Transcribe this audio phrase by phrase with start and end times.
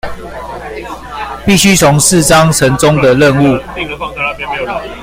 [1.45, 3.61] 必須從事章程中的任務